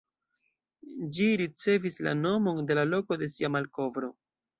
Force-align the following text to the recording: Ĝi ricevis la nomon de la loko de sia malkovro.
Ĝi 1.17 1.27
ricevis 1.41 1.97
la 2.07 2.13
nomon 2.21 2.63
de 2.71 2.79
la 2.79 2.87
loko 2.95 3.19
de 3.25 3.29
sia 3.35 3.53
malkovro. 3.57 4.11